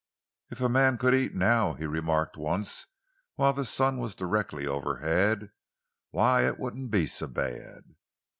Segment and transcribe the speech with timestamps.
[0.49, 2.87] "If a man could eat now," he remarked once,
[3.35, 5.51] while the sun was directly overhead,
[6.09, 7.83] "why, it wouldn't be so bad!"